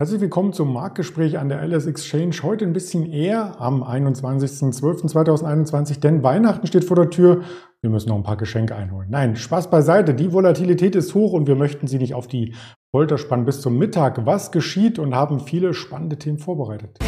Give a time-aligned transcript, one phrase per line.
[0.00, 2.34] Herzlich willkommen zum Marktgespräch an der LS Exchange.
[2.42, 7.42] Heute ein bisschen eher am 21.12.2021, denn Weihnachten steht vor der Tür.
[7.80, 9.06] Wir müssen noch ein paar Geschenke einholen.
[9.08, 10.12] Nein, Spaß beiseite.
[10.12, 12.56] Die Volatilität ist hoch und wir möchten Sie nicht auf die
[12.90, 14.26] Folter spannen bis zum Mittag.
[14.26, 16.98] Was geschieht und haben viele spannende Themen vorbereitet.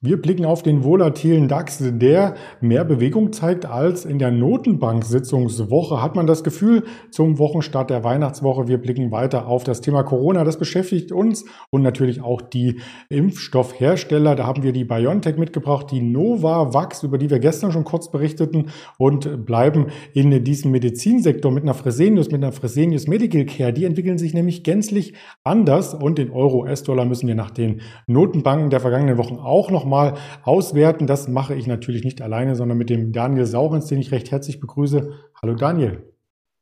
[0.00, 6.00] Wir blicken auf den volatilen DAX, der mehr Bewegung zeigt als in der Notenbank-Sitzungswoche.
[6.00, 8.68] Hat man das Gefühl zum Wochenstart der Weihnachtswoche?
[8.68, 10.44] Wir blicken weiter auf das Thema Corona.
[10.44, 14.36] Das beschäftigt uns und natürlich auch die Impfstoffhersteller.
[14.36, 18.66] Da haben wir die BioNTech mitgebracht, die Novavax, über die wir gestern schon kurz berichteten
[18.98, 23.72] und bleiben in diesem Medizinsektor mit einer Fresenius, mit einer Fresenius Medical Care.
[23.72, 28.78] Die entwickeln sich nämlich gänzlich anders und den Euro-US-Dollar müssen wir nach den Notenbanken der
[28.78, 31.06] vergangenen Wochen auch noch nochmal auswerten.
[31.06, 34.60] Das mache ich natürlich nicht alleine, sondern mit dem Daniel Saurens, den ich recht herzlich
[34.60, 35.12] begrüße.
[35.40, 36.02] Hallo Daniel.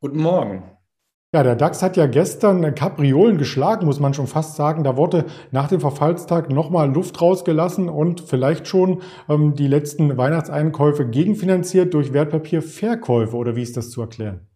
[0.01, 0.63] Guten Morgen.
[1.35, 4.85] Ja, der DAX hat ja gestern Kapriolen geschlagen, muss man schon fast sagen.
[4.85, 11.07] Da wurde nach dem Verfallstag nochmal Luft rausgelassen und vielleicht schon ähm, die letzten Weihnachtseinkäufe
[11.07, 14.47] gegenfinanziert durch Wertpapierverkäufe oder wie ist das zu erklären?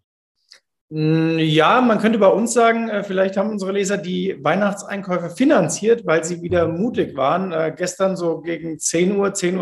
[0.93, 6.05] Hm, ja, man könnte bei uns sagen, äh, vielleicht haben unsere Leser die Weihnachtseinkäufe finanziert,
[6.05, 7.53] weil sie wieder mutig waren.
[7.53, 9.57] Äh, gestern so gegen 10 Uhr, 10.30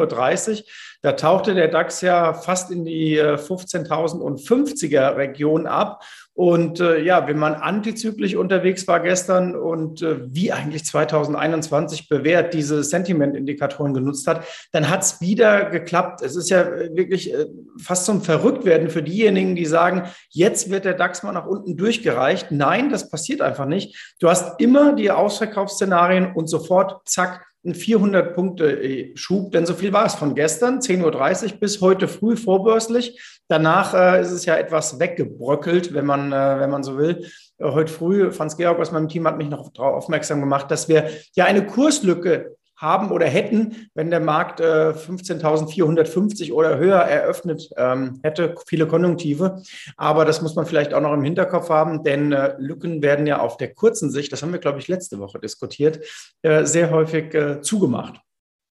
[0.51, 0.65] Uhr,
[1.01, 6.03] da tauchte der DAX ja fast in die 15.050er äh, Region ab.
[6.35, 12.55] Und äh, ja, wenn man antizyklisch unterwegs war gestern und äh, wie eigentlich 2021 bewährt
[12.55, 16.23] diese Sentiment-Indikatoren genutzt hat, dann hat es wieder geklappt.
[16.23, 17.47] Es ist ja äh, wirklich äh,
[17.81, 22.53] fast zum Verrücktwerden für diejenigen, die sagen, jetzt wird der DAX mal nach unten durchgereicht.
[22.53, 24.15] Nein, das passiert einfach nicht.
[24.21, 30.15] Du hast immer die Ausverkaufsszenarien und sofort, zack, ein 400-Punkte-Schub, denn so viel war es
[30.15, 33.21] von gestern, 10.30 Uhr bis heute früh vorbörslich.
[33.49, 37.27] Danach äh, ist es ja etwas weggebröckelt, wenn man, äh, wenn man so will.
[37.59, 40.89] Äh, heute früh, Franz Georg aus meinem Team hat mich noch darauf aufmerksam gemacht, dass
[40.89, 47.69] wir ja eine Kurslücke haben oder hätten, wenn der Markt äh, 15.450 oder höher eröffnet
[47.77, 49.63] ähm, hätte, viele Konjunktive.
[49.97, 53.41] Aber das muss man vielleicht auch noch im Hinterkopf haben, denn äh, Lücken werden ja
[53.41, 56.01] auf der kurzen Sicht, das haben wir, glaube ich, letzte Woche diskutiert,
[56.43, 58.21] äh, sehr häufig äh, zugemacht.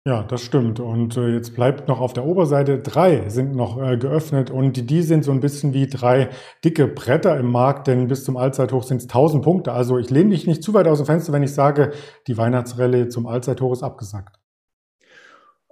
[0.04, 0.80] Ja, das stimmt.
[0.80, 4.84] Und äh, jetzt bleibt noch auf der Oberseite drei sind noch äh, geöffnet und die,
[4.84, 6.28] die sind so ein bisschen wie drei
[6.64, 9.72] dicke Bretter im Markt, denn bis zum Allzeithoch sind es 1000 Punkte.
[9.72, 11.92] Also ich lehne mich nicht zu weit aus dem Fenster, wenn ich sage,
[12.26, 14.41] die Weihnachtsrallye zum Allzeithoch ist abgesagt.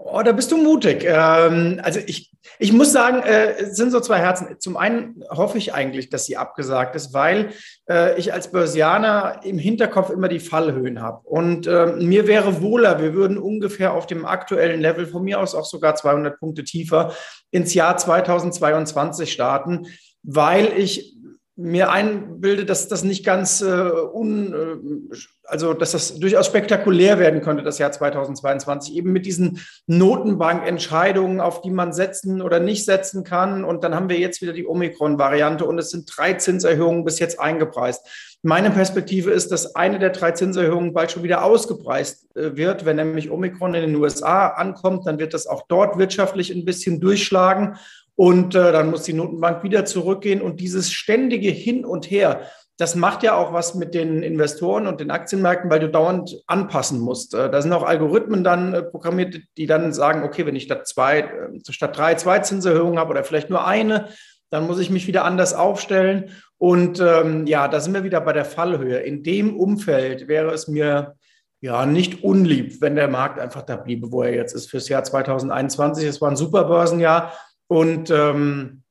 [0.03, 1.05] Oh, da bist du mutig.
[1.07, 4.57] Ähm, also ich, ich muss sagen, äh, es sind so zwei Herzen.
[4.59, 7.51] Zum einen hoffe ich eigentlich, dass sie abgesagt ist, weil
[7.87, 11.21] äh, ich als Börsianer im Hinterkopf immer die Fallhöhen habe.
[11.29, 15.55] Und äh, mir wäre wohler, wir würden ungefähr auf dem aktuellen Level, von mir aus
[15.55, 17.13] auch sogar 200 Punkte tiefer,
[17.51, 19.87] ins Jahr 2022 starten,
[20.23, 21.15] weil ich
[21.61, 27.43] mir einbilde, dass das nicht ganz äh, un, äh, also dass das durchaus spektakulär werden
[27.43, 33.25] könnte, das Jahr 2022, eben mit diesen Notenbankentscheidungen, auf die man setzen oder nicht setzen
[33.25, 33.65] kann.
[33.65, 37.39] Und dann haben wir jetzt wieder die Omikron-Variante und es sind drei Zinserhöhungen bis jetzt
[37.39, 38.07] eingepreist.
[38.43, 42.87] Meine Perspektive ist, dass eine der drei Zinserhöhungen bald schon wieder ausgepreist äh, wird.
[42.87, 47.01] Wenn nämlich Omikron in den USA ankommt, dann wird das auch dort wirtschaftlich ein bisschen
[47.01, 47.77] durchschlagen.
[48.21, 50.43] Und äh, dann muss die Notenbank wieder zurückgehen.
[50.43, 52.43] Und dieses ständige Hin und Her,
[52.77, 57.01] das macht ja auch was mit den Investoren und den Aktienmärkten, weil du dauernd anpassen
[57.01, 57.33] musst.
[57.33, 60.87] Äh, da sind auch Algorithmen dann äh, programmiert, die dann sagen, okay, wenn ich statt
[60.87, 64.09] zwei, äh, statt drei zwei Zinserhöhungen habe oder vielleicht nur eine,
[64.51, 66.29] dann muss ich mich wieder anders aufstellen.
[66.59, 68.99] Und ähm, ja, da sind wir wieder bei der Fallhöhe.
[68.99, 71.15] In dem Umfeld wäre es mir
[71.63, 75.05] ja nicht unlieb, wenn der Markt einfach da bliebe, wo er jetzt ist fürs Jahr
[75.05, 76.07] 2021.
[76.07, 77.33] Es war ein super Börsenjahr.
[77.71, 78.83] Und ähm,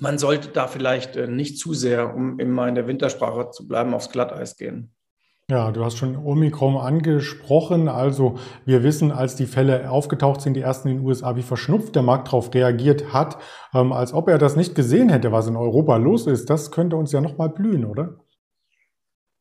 [0.00, 3.94] man sollte da vielleicht äh, nicht zu sehr, um immer in der Wintersprache zu bleiben,
[3.94, 4.92] aufs Glatteis gehen.
[5.48, 7.88] Ja, du hast schon Omikron angesprochen.
[7.88, 8.34] Also
[8.64, 12.02] wir wissen, als die Fälle aufgetaucht sind, die ersten in den USA, wie verschnupft der
[12.02, 13.38] Markt darauf reagiert hat,
[13.72, 16.50] ähm, als ob er das nicht gesehen hätte, was in Europa los ist.
[16.50, 18.23] Das könnte uns ja nochmal blühen, oder?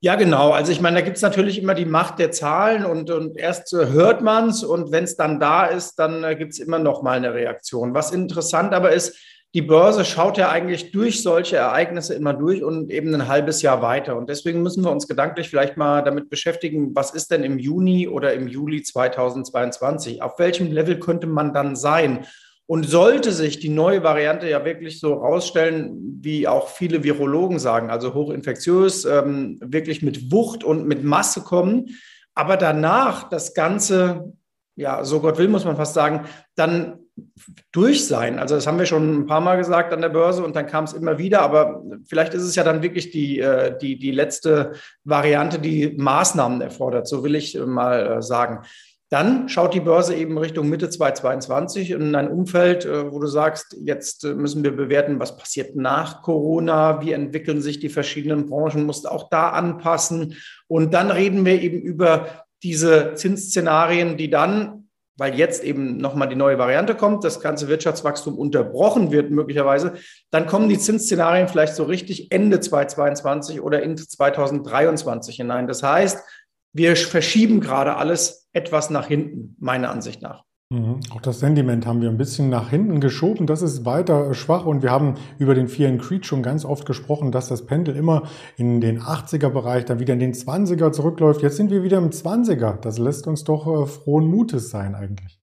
[0.04, 0.52] Ja, genau.
[0.52, 3.72] Also ich meine, da gibt es natürlich immer die Macht der Zahlen und, und erst
[3.72, 6.78] äh, hört man es und wenn es dann da ist, dann äh, gibt es immer
[6.78, 7.94] noch mal eine Reaktion.
[7.94, 9.18] Was interessant aber ist,
[9.54, 13.82] die Börse schaut ja eigentlich durch solche Ereignisse immer durch und eben ein halbes Jahr
[13.82, 14.18] weiter.
[14.18, 18.10] Und deswegen müssen wir uns gedanklich vielleicht mal damit beschäftigen, was ist denn im Juni
[18.10, 20.22] oder im Juli 2022?
[20.22, 22.26] Auf welchem Level könnte man dann sein?
[22.66, 27.90] Und sollte sich die neue Variante ja wirklich so rausstellen, wie auch viele Virologen sagen,
[27.90, 31.90] also hochinfektiös, ähm, wirklich mit Wucht und mit Masse kommen,
[32.34, 34.34] aber danach das Ganze
[34.76, 36.26] ja, so Gott will, muss man fast sagen,
[36.56, 37.00] dann
[37.72, 38.40] durch sein.
[38.40, 40.86] Also das haben wir schon ein paar Mal gesagt an der Börse und dann kam
[40.86, 44.74] es immer wieder, aber vielleicht ist es ja dann wirklich die, äh, die, die letzte
[45.04, 48.66] Variante, die Maßnahmen erfordert, so will ich mal äh, sagen.
[49.14, 53.78] Dann schaut die Börse eben Richtung Mitte 2022 in ein Umfeld, äh, wo du sagst,
[53.80, 59.08] jetzt müssen wir bewerten, was passiert nach Corona, wie entwickeln sich die verschiedenen Branchen, musst
[59.08, 60.38] auch da anpassen.
[60.66, 66.36] Und dann reden wir eben über diese Zinsszenarien, die dann, weil jetzt eben nochmal die
[66.36, 69.94] neue Variante kommt, das ganze Wirtschaftswachstum unterbrochen wird möglicherweise,
[70.32, 75.68] dann kommen die Zinsszenarien vielleicht so richtig Ende 2022 oder in 2023 hinein.
[75.68, 76.18] Das heißt,
[76.76, 80.44] wir verschieben gerade alles etwas nach hinten, meiner Ansicht nach.
[80.74, 81.02] Mhm.
[81.14, 83.46] Auch das Sentiment haben wir ein bisschen nach hinten geschoben.
[83.46, 86.86] Das ist weiter schwach und wir haben über den Fear and Creed schon ganz oft
[86.86, 88.24] gesprochen, dass das Pendel immer
[88.58, 91.44] in den 80er Bereich, dann wieder in den 20er zurückläuft.
[91.44, 92.80] Jetzt sind wir wieder im 20er.
[92.80, 95.40] Das lässt uns doch äh, frohen Mutes sein eigentlich.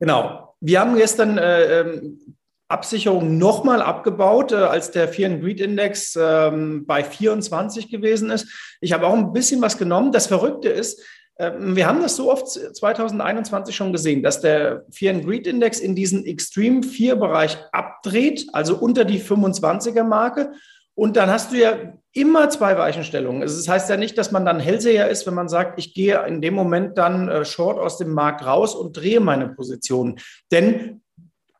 [0.00, 0.54] Genau.
[0.60, 2.36] Wir haben gestern äh, ähm,
[2.68, 6.50] Absicherung nochmal abgebaut, äh, als der Fear and Greed Index äh,
[6.86, 8.48] bei 24 gewesen ist.
[8.80, 10.12] Ich habe auch ein bisschen was genommen.
[10.12, 11.02] Das Verrückte ist,
[11.38, 15.94] wir haben das so oft 2021 schon gesehen, dass der Fear and Greed Index in
[15.94, 20.52] diesen Extreme 4 Bereich abdreht, also unter die 25er Marke.
[20.94, 21.76] Und dann hast du ja
[22.12, 23.42] immer zwei Weichenstellungen.
[23.42, 26.20] Also das heißt ja nicht, dass man dann Hellseher ist, wenn man sagt, ich gehe
[26.26, 30.18] in dem Moment dann äh, short aus dem Markt raus und drehe meine Position.
[30.50, 31.02] Denn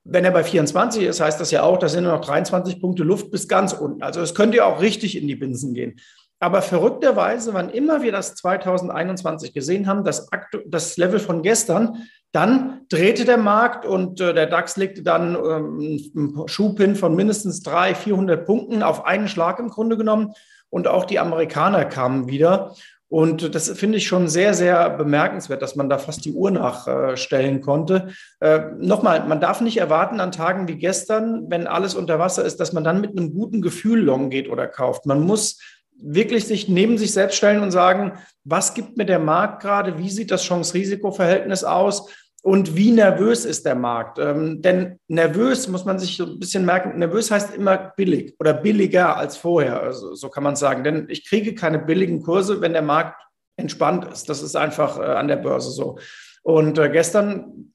[0.02, 3.04] wenn er bei 24 ist, heißt das ja auch, da sind nur noch 23 Punkte
[3.04, 4.02] Luft bis ganz unten.
[4.02, 6.00] Also es könnte ja auch richtig in die Binsen gehen.
[6.40, 10.29] Aber verrückterweise, wann immer wir das 2021 gesehen haben, das,
[10.67, 16.00] das Level von gestern, dann drehte der Markt und äh, der DAX legte dann ähm,
[16.14, 20.35] einen Schubpin von mindestens 300, 400 Punkten auf einen Schlag im Grunde genommen.
[20.70, 22.75] Und auch die Amerikaner kamen wieder.
[23.11, 27.62] Und das finde ich schon sehr, sehr bemerkenswert, dass man da fast die Uhr nachstellen
[27.62, 28.08] konnte.
[28.41, 32.61] Äh, nochmal, man darf nicht erwarten an Tagen wie gestern, wenn alles unter Wasser ist,
[32.61, 35.06] dass man dann mit einem guten Gefühl long geht oder kauft.
[35.06, 35.58] Man muss
[36.00, 38.12] wirklich sich neben sich selbst stellen und sagen,
[38.44, 39.98] was gibt mir der Markt gerade?
[39.98, 42.10] Wie sieht das Chance-Risiko-Verhältnis aus?
[42.42, 44.18] Und wie nervös ist der Markt?
[44.18, 46.98] Ähm, denn nervös muss man sich so ein bisschen merken.
[46.98, 49.82] Nervös heißt immer billig oder billiger als vorher.
[49.82, 50.84] Also, so kann man sagen.
[50.84, 53.20] Denn ich kriege keine billigen Kurse, wenn der Markt
[53.56, 54.28] entspannt ist.
[54.28, 55.98] Das ist einfach äh, an der Börse so.
[56.42, 57.72] Und äh, gestern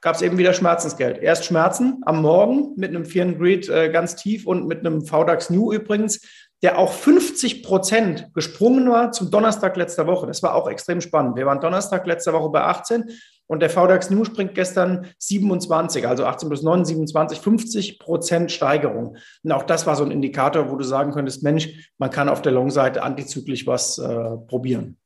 [0.00, 1.18] gab es eben wieder Schmerzensgeld.
[1.18, 5.04] Erst Schmerzen am Morgen mit einem Fear and Greed äh, ganz tief und mit einem
[5.04, 6.20] VDAX New übrigens
[6.62, 10.26] der auch 50 Prozent gesprungen war zum Donnerstag letzter Woche.
[10.26, 11.36] Das war auch extrem spannend.
[11.36, 13.04] Wir waren Donnerstag letzter Woche bei 18
[13.46, 19.16] und der VDAX New springt gestern 27, also 18 plus 9, 27, 50 Prozent Steigerung.
[19.42, 22.42] Und auch das war so ein Indikator, wo du sagen könntest, Mensch, man kann auf
[22.42, 24.98] der Long-Seite antizyklisch was äh, probieren.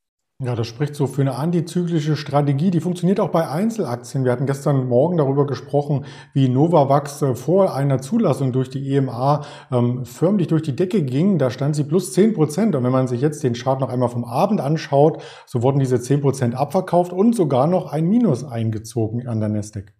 [0.43, 2.71] Ja, das spricht so für eine antizyklische Strategie.
[2.71, 4.25] Die funktioniert auch bei Einzelaktien.
[4.25, 9.45] Wir hatten gestern Morgen darüber gesprochen, wie Novavax äh, vor einer Zulassung durch die EMA
[9.71, 11.37] ähm, förmlich durch die Decke ging.
[11.37, 12.75] Da stand sie plus 10 Prozent.
[12.75, 16.01] Und wenn man sich jetzt den Chart noch einmal vom Abend anschaut, so wurden diese
[16.01, 19.93] 10 Prozent abverkauft und sogar noch ein Minus eingezogen an der Nasdaq.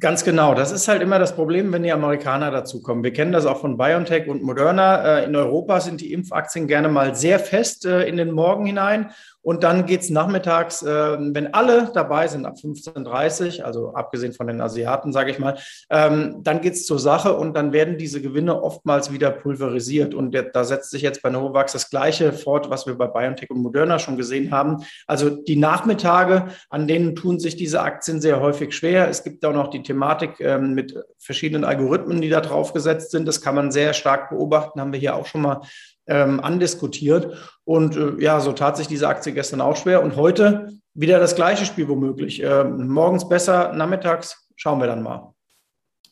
[0.00, 0.54] Ganz genau.
[0.54, 3.04] Das ist halt immer das Problem, wenn die Amerikaner dazukommen.
[3.04, 5.18] Wir kennen das auch von BioNTech und Moderna.
[5.18, 9.10] Äh, in Europa sind die Impfaktien gerne mal sehr fest äh, in den Morgen hinein.
[9.42, 14.46] Und dann geht's nachmittags, äh, wenn alle dabei sind, ab 15.30 Uhr, also abgesehen von
[14.46, 15.58] den Asiaten, sage ich mal,
[15.90, 20.14] ähm, dann geht's zur Sache und dann werden diese Gewinne oftmals wieder pulverisiert.
[20.14, 23.62] Und da setzt sich jetzt bei Novavax das Gleiche fort, was wir bei BioNTech und
[23.62, 24.84] Moderna schon gesehen haben.
[25.06, 29.08] Also die Nachmittage, an denen tun sich diese Aktien sehr häufig schwer.
[29.08, 33.26] Es gibt auch noch die Thematik ähm, mit verschiedenen Algorithmen, die da drauf gesetzt sind.
[33.26, 35.62] Das kann man sehr stark beobachten, haben wir hier auch schon mal
[36.06, 37.51] ähm, andiskutiert.
[37.64, 40.02] Und äh, ja, so tat sich diese Aktie gestern auch schwer.
[40.02, 42.42] Und heute wieder das gleiche Spiel womöglich.
[42.42, 45.32] Ähm, morgens besser, nachmittags schauen wir dann mal.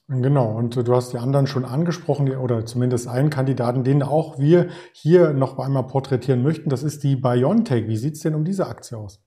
[0.08, 4.68] Genau, und du hast die anderen schon angesprochen, oder zumindest einen Kandidaten, den auch wir
[4.92, 6.68] hier noch einmal porträtieren möchten.
[6.68, 7.86] Das ist die BioNTech.
[7.86, 9.22] Wie sieht es denn um diese Aktie aus?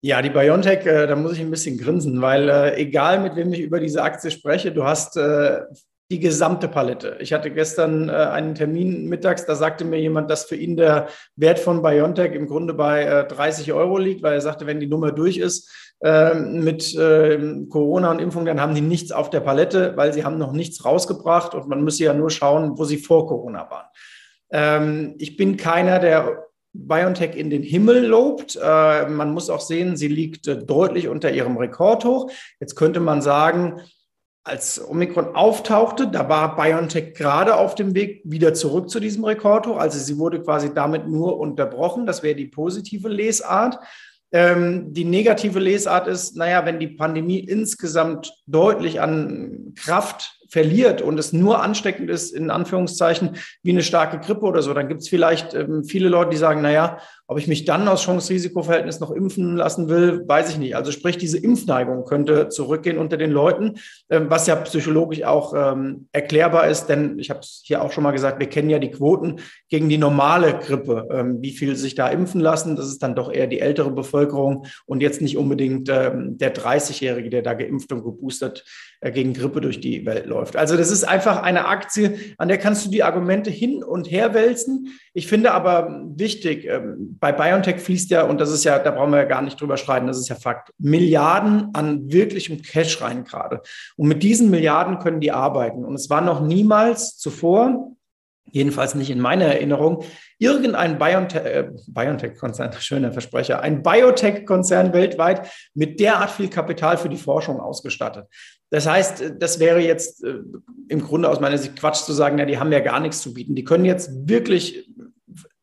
[0.00, 3.52] Ja, die BioNTech, äh, da muss ich ein bisschen grinsen, weil äh, egal mit wem
[3.52, 5.62] ich über diese Aktie spreche, du hast äh,
[6.10, 7.18] die gesamte Palette.
[7.20, 11.08] Ich hatte gestern äh, einen Termin mittags, da sagte mir jemand, dass für ihn der
[11.36, 14.86] Wert von BioNTech im Grunde bei äh, 30 Euro liegt, weil er sagte, wenn die
[14.86, 19.40] Nummer durch ist äh, mit ähm, Corona und Impfung, dann haben die nichts auf der
[19.40, 22.98] Palette, weil sie haben noch nichts rausgebracht und man müsse ja nur schauen, wo sie
[22.98, 23.86] vor Corona waren.
[24.50, 28.56] Ähm, ich bin keiner, der BioNTech in den Himmel lobt.
[28.56, 32.30] Äh, man muss auch sehen, sie liegt äh, deutlich unter ihrem Rekord hoch.
[32.60, 33.80] Jetzt könnte man sagen,
[34.48, 39.66] als Omikron auftauchte, da war BioNTech gerade auf dem Weg wieder zurück zu diesem Rekord
[39.66, 39.76] hoch.
[39.76, 42.06] Also sie wurde quasi damit nur unterbrochen.
[42.06, 43.78] Das wäre die positive Lesart.
[44.32, 51.18] Ähm, die negative Lesart ist, naja, wenn die Pandemie insgesamt deutlich an Kraft verliert und
[51.18, 55.08] es nur ansteckend ist, in Anführungszeichen, wie eine starke Grippe oder so, dann gibt es
[55.08, 56.98] vielleicht ähm, viele Leute, die sagen, naja,
[57.30, 60.76] ob ich mich dann aus Chance-Risiko-Verhältnis noch impfen lassen will, weiß ich nicht.
[60.76, 63.74] Also sprich, diese Impfneigung könnte zurückgehen unter den Leuten,
[64.08, 68.02] ähm, was ja psychologisch auch ähm, erklärbar ist, denn ich habe es hier auch schon
[68.02, 71.94] mal gesagt, wir kennen ja die Quoten gegen die normale Grippe, ähm, wie viel sich
[71.94, 72.76] da impfen lassen.
[72.76, 77.28] Das ist dann doch eher die ältere Bevölkerung und jetzt nicht unbedingt ähm, der 30-Jährige,
[77.28, 78.64] der da geimpft und geboostert
[79.00, 80.56] gegen Grippe durch die Welt läuft.
[80.56, 84.34] Also das ist einfach eine Aktie, an der kannst du die Argumente hin und her
[84.34, 84.98] wälzen.
[85.14, 89.12] Ich finde aber wichtig, ähm, bei BioNTech fließt ja, und das ist ja, da brauchen
[89.12, 93.24] wir ja gar nicht drüber streiten, das ist ja Fakt, Milliarden an wirklichem Cash rein
[93.24, 93.60] gerade.
[93.96, 95.84] Und mit diesen Milliarden können die arbeiten.
[95.84, 97.92] Und es war noch niemals zuvor,
[98.52, 100.04] jedenfalls nicht in meiner Erinnerung,
[100.38, 107.60] irgendein äh, Biotech-Konzern, schöner Versprecher, ein Biotech-Konzern weltweit mit derart viel Kapital für die Forschung
[107.60, 108.26] ausgestattet.
[108.70, 110.40] Das heißt, das wäre jetzt äh,
[110.88, 113.34] im Grunde aus meiner Sicht Quatsch zu sagen, ja, die haben ja gar nichts zu
[113.34, 113.54] bieten.
[113.54, 114.88] Die können jetzt wirklich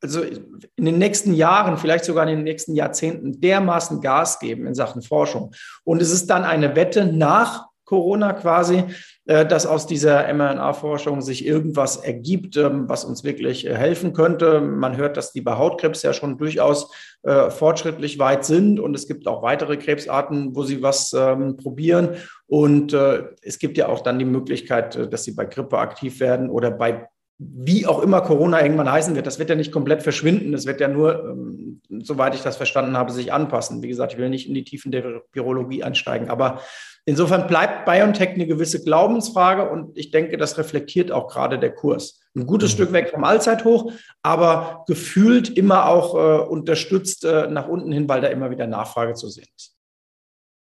[0.01, 4.75] also in den nächsten Jahren, vielleicht sogar in den nächsten Jahrzehnten dermaßen Gas geben in
[4.75, 5.53] Sachen Forschung.
[5.83, 8.85] Und es ist dann eine Wette nach Corona quasi, äh,
[9.25, 14.61] dass aus dieser mRNA-Forschung sich irgendwas ergibt, ähm, was uns wirklich äh, helfen könnte.
[14.61, 16.91] Man hört, dass die bei Hautkrebs ja schon durchaus
[17.23, 22.17] äh, fortschrittlich weit sind und es gibt auch weitere Krebsarten, wo sie was ähm, probieren.
[22.47, 26.69] Und es gibt ja auch dann die Möglichkeit, dass sie bei Grippe aktiv werden oder
[26.69, 30.53] bei wie auch immer Corona irgendwann heißen wird, das wird ja nicht komplett verschwinden.
[30.53, 33.83] Das wird ja nur, ähm, soweit ich das verstanden habe, sich anpassen.
[33.83, 36.29] Wie gesagt, ich will nicht in die Tiefen der Virologie einsteigen.
[36.29, 36.61] Aber
[37.03, 42.21] insofern bleibt BioNTech eine gewisse Glaubensfrage und ich denke, das reflektiert auch gerade der Kurs.
[42.35, 42.75] Ein gutes mhm.
[42.75, 48.21] Stück weg vom Allzeithoch, aber gefühlt immer auch äh, unterstützt äh, nach unten hin, weil
[48.21, 49.74] da immer wieder Nachfrage zu sehen ist.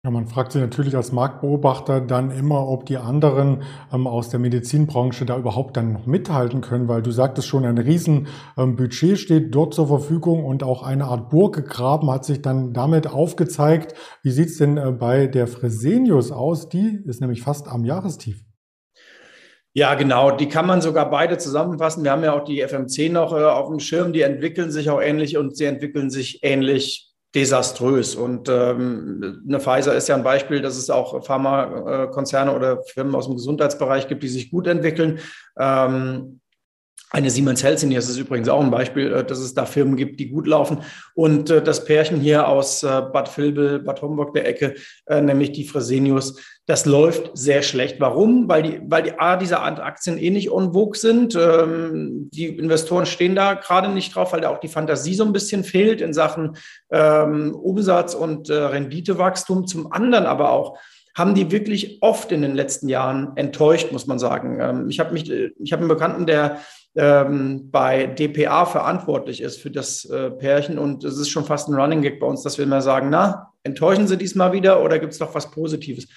[0.06, 4.38] Ja, man fragt sich natürlich als Marktbeobachter dann immer, ob die anderen ähm, aus der
[4.38, 9.52] Medizinbranche da überhaupt dann noch mithalten können, weil du sagtest schon, ein Riesenbudget ähm, steht
[9.52, 13.94] dort zur Verfügung und auch eine Art Burg gegraben hat sich dann damit aufgezeigt.
[14.22, 16.68] Wie sieht's denn äh, bei der Fresenius aus?
[16.68, 18.44] Die ist nämlich fast am Jahrestief.
[19.74, 20.30] Ja, genau.
[20.30, 22.04] Die kann man sogar beide zusammenfassen.
[22.04, 24.12] Wir haben ja auch die FMC noch äh, auf dem Schirm.
[24.12, 28.14] Die entwickeln sich auch ähnlich und sie entwickeln sich ähnlich desaströs.
[28.14, 33.26] Und ähm, eine Pfizer ist ja ein Beispiel, dass es auch Pharmakonzerne oder Firmen aus
[33.26, 35.20] dem Gesundheitsbereich gibt, die sich gut entwickeln.
[35.58, 36.40] Ähm,
[37.10, 40.28] eine Siemens Healthineers ist übrigens auch ein Beispiel, äh, dass es da Firmen gibt, die
[40.28, 40.78] gut laufen.
[41.14, 44.74] Und äh, das Pärchen hier aus äh, Bad Vilbel, Bad Homburg der Ecke,
[45.08, 48.00] nämlich die Fresenius, das läuft sehr schlecht.
[48.00, 48.48] Warum?
[48.48, 51.36] Weil die, weil die A, diese Aktien eh nicht on sind.
[51.36, 55.32] Ähm, die Investoren stehen da gerade nicht drauf, weil da auch die Fantasie so ein
[55.32, 56.56] bisschen fehlt in Sachen
[56.90, 59.66] ähm, Umsatz und Renditewachstum.
[59.66, 60.78] Zum anderen aber auch,
[61.16, 64.58] haben die wirklich oft in den letzten Jahren enttäuscht, muss man sagen.
[64.60, 66.58] Ähm, ich habe mich, ich habe einen Bekannten, der
[66.96, 70.78] ähm, bei DPA verantwortlich ist für das äh, Pärchen.
[70.78, 73.52] Und es ist schon fast ein Running Gag bei uns, dass wir immer sagen, na,
[73.62, 76.08] enttäuschen Sie diesmal wieder oder gibt es doch was Positives?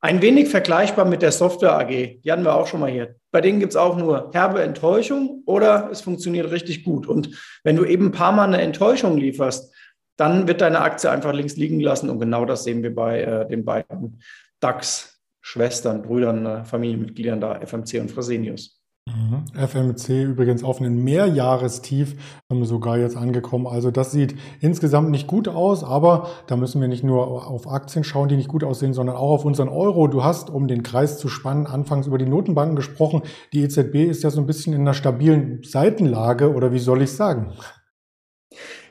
[0.00, 3.16] Ein wenig vergleichbar mit der Software AG, die hatten wir auch schon mal hier.
[3.32, 7.08] Bei denen gibt es auch nur herbe Enttäuschung oder es funktioniert richtig gut.
[7.08, 7.30] Und
[7.64, 9.74] wenn du eben ein paar Mal eine Enttäuschung lieferst,
[10.16, 12.10] dann wird deine Aktie einfach links liegen gelassen.
[12.10, 14.20] Und genau das sehen wir bei äh, den beiden
[14.60, 18.77] DAX-Schwestern, Brüdern, äh, Familienmitgliedern da, FMC und Fresenius.
[19.08, 19.44] Mhm.
[19.54, 22.16] FMC übrigens auf einen Mehrjahrestief
[22.62, 23.66] sogar jetzt angekommen.
[23.66, 28.04] Also das sieht insgesamt nicht gut aus, aber da müssen wir nicht nur auf Aktien
[28.04, 30.08] schauen, die nicht gut aussehen, sondern auch auf unseren Euro.
[30.08, 33.22] Du hast, um den Kreis zu spannen, anfangs über die Notenbanken gesprochen.
[33.52, 37.12] Die EZB ist ja so ein bisschen in einer stabilen Seitenlage oder wie soll ich
[37.12, 37.54] sagen?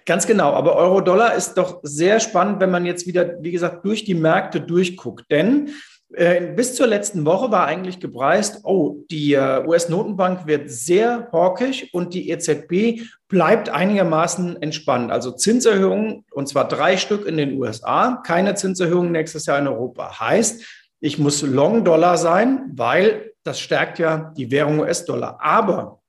[0.05, 4.05] Ganz genau, aber Euro-Dollar ist doch sehr spannend, wenn man jetzt wieder, wie gesagt, durch
[4.05, 5.25] die Märkte durchguckt.
[5.29, 5.69] Denn
[6.09, 12.13] bis zur letzten Woche war eigentlich gepreist, oh, die äh, US-Notenbank wird sehr hawkisch und
[12.13, 15.11] die EZB bleibt einigermaßen entspannt.
[15.11, 20.19] Also Zinserhöhungen, und zwar drei Stück in den USA, keine Zinserhöhungen nächstes Jahr in Europa.
[20.19, 20.63] Heißt,
[21.01, 25.37] ich muss Long-Dollar sein, weil das stärkt ja die Währung US-Dollar.
[25.41, 26.01] Aber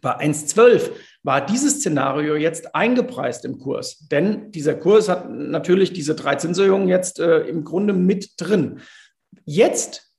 [0.00, 0.90] bei 1,12
[1.22, 4.06] war dieses Szenario jetzt eingepreist im Kurs.
[4.10, 8.80] Denn dieser Kurs hat natürlich diese drei Zinserhöhungen jetzt äh, im Grunde mit drin.
[9.44, 10.12] Jetzt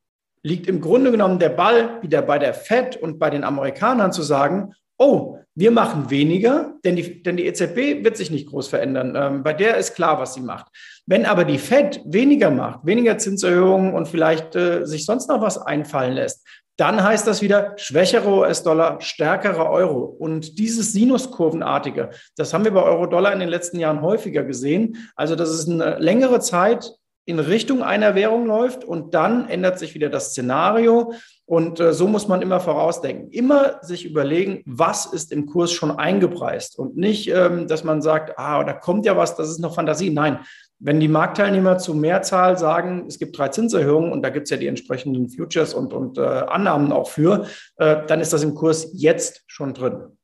[0.44, 4.22] liegt im Grunde genommen der Ball wieder bei der Fed und bei den Amerikanern zu
[4.22, 9.16] sagen, oh, wir machen weniger, denn die, denn die EZB wird sich nicht groß verändern.
[9.16, 10.68] Ähm, bei der ist klar, was sie macht.
[11.06, 15.58] Wenn aber die Fed weniger macht, weniger Zinserhöhungen und vielleicht äh, sich sonst noch was
[15.58, 16.46] einfallen lässt,
[16.78, 20.04] dann heißt das wieder schwächere US-Dollar, stärkerer Euro.
[20.04, 25.10] Und dieses Sinuskurvenartige, das haben wir bei Euro-Dollar in den letzten Jahren häufiger gesehen.
[25.16, 26.92] Also, dass es eine längere Zeit
[27.26, 31.14] in Richtung einer Währung läuft und dann ändert sich wieder das Szenario.
[31.48, 33.30] Und äh, so muss man immer vorausdenken.
[33.32, 38.40] Immer sich überlegen, was ist im Kurs schon eingepreist und nicht, ähm, dass man sagt,
[38.40, 40.10] ah, da kommt ja was, das ist noch Fantasie.
[40.10, 40.40] Nein,
[40.80, 44.58] wenn die Marktteilnehmer zu Mehrzahl sagen, es gibt drei Zinserhöhungen und da gibt es ja
[44.58, 47.46] die entsprechenden Futures und, und äh, Annahmen auch für,
[47.78, 50.18] äh, dann ist das im Kurs jetzt schon drin.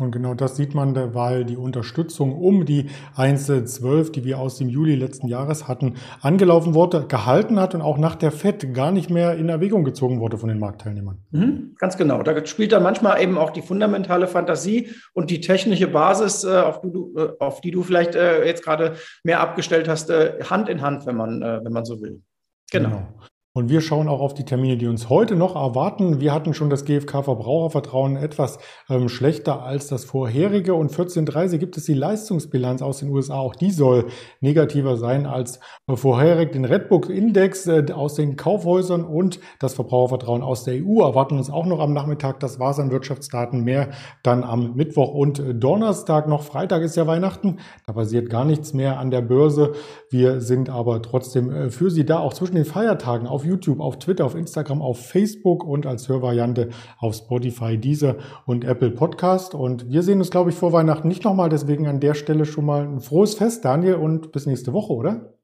[0.00, 4.68] Und genau das sieht man, weil die Unterstützung um die 1,12, die wir aus dem
[4.68, 9.10] Juli letzten Jahres hatten, angelaufen wurde, gehalten hat und auch nach der FED gar nicht
[9.10, 11.18] mehr in Erwägung gezogen wurde von den Marktteilnehmern.
[11.30, 12.22] Mhm, ganz genau.
[12.22, 16.80] Da spielt dann manchmal eben auch die fundamentale Fantasie und die technische Basis, äh, auf
[16.80, 20.80] die du, äh, auf die du vielleicht äh, jetzt gerade mehr abgestellt hast, Hand in
[20.82, 22.22] Hand, wenn man, wenn man so will.
[22.70, 22.88] Genau.
[22.88, 23.08] genau.
[23.52, 26.20] Und wir schauen auch auf die Termine, die uns heute noch erwarten.
[26.20, 30.74] Wir hatten schon das GfK-Verbrauchervertrauen etwas ähm, schlechter als das vorherige.
[30.74, 33.40] Und 14.30 gibt es die Leistungsbilanz aus den USA.
[33.40, 34.06] Auch die soll
[34.40, 35.58] negativer sein als
[35.92, 36.52] vorherig.
[36.52, 41.66] Den Redbook-Index äh, aus den Kaufhäusern und das Verbrauchervertrauen aus der EU erwarten uns auch
[41.66, 42.38] noch am Nachmittag.
[42.38, 43.64] Das war es an Wirtschaftsdaten.
[43.64, 43.90] Mehr
[44.22, 46.28] dann am Mittwoch und Donnerstag.
[46.28, 47.58] Noch Freitag ist ja Weihnachten.
[47.84, 49.72] Da passiert gar nichts mehr an der Börse.
[50.08, 53.98] Wir sind aber trotzdem äh, für Sie da, auch zwischen den Feiertagen auf YouTube, auf
[53.98, 56.68] Twitter, auf Instagram, auf Facebook und als Hörvariante
[56.98, 58.16] auf Spotify, Deezer
[58.46, 59.54] und Apple Podcast.
[59.54, 61.48] Und wir sehen uns, glaube ich, vor Weihnachten nicht nochmal.
[61.48, 65.34] Deswegen an der Stelle schon mal ein frohes Fest, Daniel, und bis nächste Woche, oder?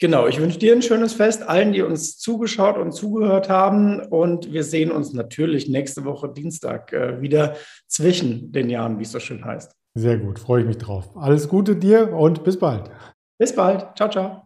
[0.00, 4.00] Genau, ich wünsche dir ein schönes Fest, allen, die uns zugeschaut und zugehört haben.
[4.00, 7.56] Und wir sehen uns natürlich nächste Woche Dienstag äh, wieder
[7.86, 9.72] zwischen den Jahren, wie es so schön heißt.
[9.94, 11.16] Sehr gut, freue ich mich drauf.
[11.16, 12.90] Alles Gute dir und bis bald.
[13.38, 13.96] Bis bald.
[13.96, 14.43] Ciao, ciao.